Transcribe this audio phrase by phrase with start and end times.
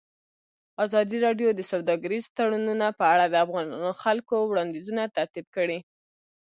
[0.85, 3.35] ازادي راډیو د سوداګریز تړونونه په اړه د
[4.01, 5.79] خلکو وړاندیزونه ترتیب کړي.